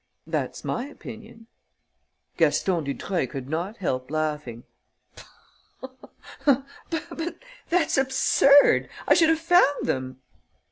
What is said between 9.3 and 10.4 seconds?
found them!"